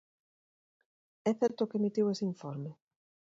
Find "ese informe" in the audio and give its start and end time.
2.07-2.71